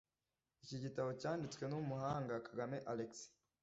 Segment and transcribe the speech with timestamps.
[0.63, 3.29] iki gitabo cyanditswe n’umuhanga Kagame Alexis,